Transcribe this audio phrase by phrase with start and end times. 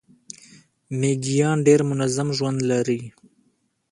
[0.99, 2.99] میږیان ډیر منظم ژوند لري